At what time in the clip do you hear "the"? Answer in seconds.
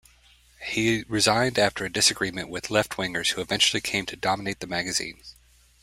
4.59-4.65